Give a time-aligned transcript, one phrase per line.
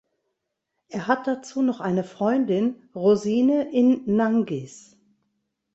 [0.87, 4.97] Er hat dazu noch eine Freundin Rosine in Nangis.